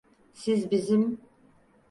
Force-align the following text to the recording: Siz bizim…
Siz 0.33 0.71
bizim… 0.71 1.19